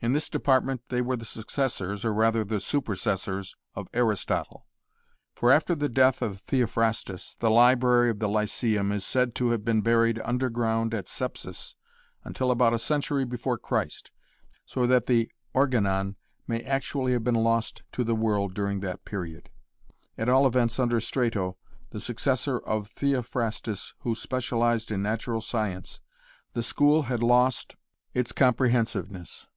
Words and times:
In 0.00 0.12
this 0.12 0.28
department 0.28 0.82
they 0.90 1.00
were 1.00 1.16
the 1.16 1.24
successors 1.24 2.04
or 2.04 2.12
rather 2.12 2.44
the 2.44 2.60
supersessors 2.60 3.56
of 3.74 3.88
Aristotle. 3.94 4.66
For 5.34 5.50
after 5.50 5.74
the 5.74 5.88
death 5.88 6.20
of 6.20 6.40
Theophrastus 6.42 7.34
the 7.36 7.50
library 7.50 8.10
of 8.10 8.18
the 8.18 8.28
Lyceum 8.28 8.92
is 8.92 9.02
said 9.06 9.34
to 9.36 9.48
have 9.48 9.64
been 9.64 9.80
buried 9.80 10.20
underground 10.22 10.92
at 10.92 11.08
Scepsis 11.08 11.74
until 12.22 12.50
about 12.50 12.74
a 12.74 12.78
century 12.78 13.24
before 13.24 13.56
Christ, 13.56 14.10
So 14.66 14.86
that 14.86 15.06
the 15.06 15.32
Organon 15.54 16.16
may 16.46 16.60
actually 16.64 17.14
have 17.14 17.24
been 17.24 17.34
lost 17.36 17.82
to 17.92 18.04
the 18.04 18.14
world 18.14 18.52
during 18.52 18.80
that 18.80 19.06
period. 19.06 19.48
At 20.18 20.28
all 20.28 20.46
events 20.46 20.78
under 20.78 21.00
Strato 21.00 21.56
the 21.92 22.00
successor 22.00 22.58
of 22.58 22.90
Theophrastus 22.90 23.94
who 24.00 24.14
specialized 24.14 24.92
in 24.92 25.00
natural 25.00 25.40
science 25.40 26.00
the 26.52 26.62
school 26.62 27.04
had 27.04 27.22
lost 27.22 27.76
its 28.12 28.32
comprehensiveness. 28.32 29.48